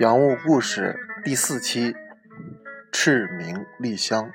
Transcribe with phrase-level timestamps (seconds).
[0.00, 1.94] 洋务故事第四期：
[2.90, 4.28] 赤名丽香。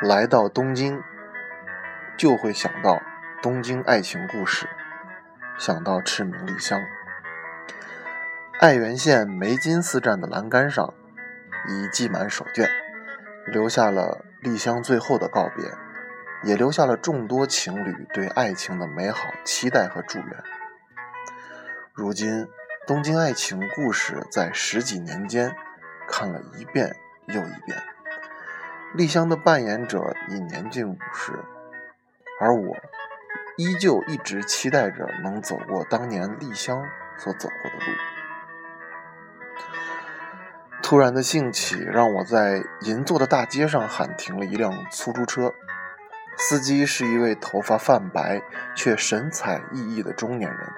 [0.00, 1.02] 来到东京，
[2.16, 3.02] 就会想到
[3.42, 4.66] 东京爱情故事，
[5.58, 6.80] 想到赤名丽香。
[8.58, 10.94] 爱媛县梅津寺站的栏杆上，
[11.68, 12.66] 已系满手绢，
[13.46, 15.66] 留下了丽香最后的告别，
[16.42, 20.42] 也留下了众多情侣对爱情的美好期待和祝愿。
[21.92, 22.48] 如今。
[22.86, 25.56] 东京爱情故事在十几年间
[26.06, 26.94] 看了一遍
[27.28, 27.82] 又一遍，
[28.92, 31.32] 丽香的扮演者已年近五十，
[32.38, 32.76] 而我
[33.56, 36.82] 依旧一直期待着能走过当年丽香
[37.16, 37.92] 所走过的路。
[40.82, 45.54] 突然的兴起让我在银座的大街上喊停了一辆出租车，
[46.36, 48.42] 司机是一位头发泛白
[48.76, 50.70] 却神采奕奕的中年人，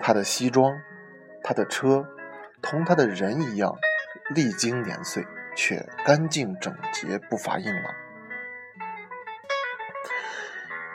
[0.00, 0.80] 他的西装。
[1.42, 2.06] 他的车
[2.62, 3.74] 同他的人一样，
[4.34, 7.94] 历经年岁，却干净整洁，不乏硬朗。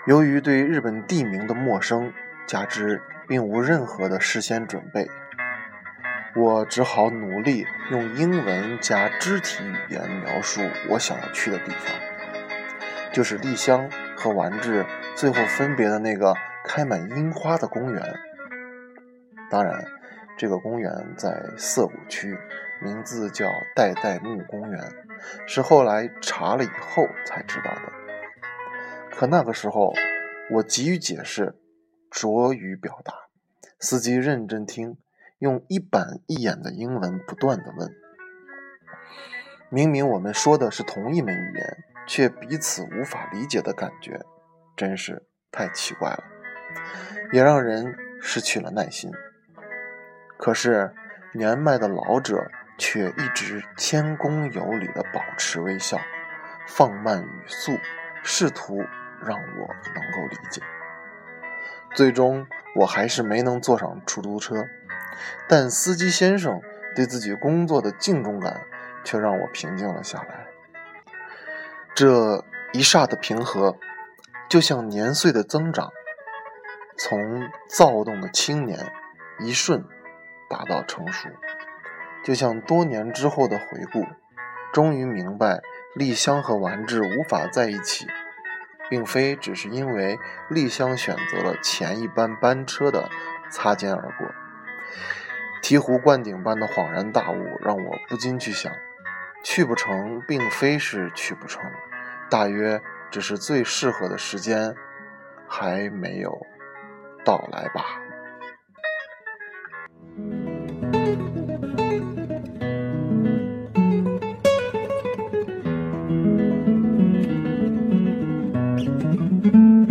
[0.08, 2.14] 由于对日本地名的陌生，
[2.46, 5.10] 加之并无任何的事先准备，
[6.36, 11.92] 我只好努力用英文加肢体语言描述我想要去的地方，
[13.12, 14.86] 就是丽香和丸治
[15.16, 18.20] 最后分别的那个开满樱花的公园。
[19.50, 19.84] 当然。
[20.38, 22.38] 这个公园在涩谷区，
[22.82, 24.82] 名字叫代代木公园，
[25.48, 27.94] 是后来查了以后才知道的。
[29.12, 29.94] 可那个时候，
[30.52, 31.56] 我急于解释，
[32.12, 33.14] 拙于表达。
[33.80, 34.98] 司机认真听，
[35.40, 37.96] 用一板一眼的英文不断的问。
[39.70, 44.20] 明明我们说的是同一门语言，却彼此无法理解的感觉，
[44.76, 46.24] 真是太奇怪了，
[47.32, 49.12] 也让人失去了耐心。
[50.46, 50.94] 可是，
[51.32, 55.98] 年迈的老者却一直谦恭有礼地保持微笑，
[56.68, 57.80] 放慢语速，
[58.22, 58.78] 试图
[59.26, 60.62] 让我能够理解。
[61.96, 62.46] 最终，
[62.76, 64.68] 我还是没能坐上出租车，
[65.50, 66.62] 但司机先生
[66.96, 68.62] 对自己工作的敬重感
[69.04, 70.46] 却让我平静了下来。
[71.96, 73.80] 这一霎的平和，
[74.48, 75.92] 就像年岁的增长，
[76.96, 78.94] 从躁动的青年，
[79.40, 79.84] 一瞬。
[80.50, 81.30] 达到成熟，
[82.24, 84.06] 就像多年之后的回顾，
[84.74, 85.62] 终于明白
[85.96, 88.08] 丽香和丸治无法在一起，
[88.90, 90.18] 并非只是因为
[90.50, 93.10] 丽香选择了前一班班车的
[93.50, 94.28] 擦肩而过。
[95.62, 98.72] 醍醐灌顶般的恍然大悟，让我不禁去想：
[99.44, 101.64] 去不成，并非是去不成，
[102.30, 102.80] 大约
[103.10, 104.76] 只是最适合的时间
[105.48, 106.46] 还没有
[107.24, 108.00] 到来吧。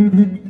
[0.05, 0.44] Mm-hmm.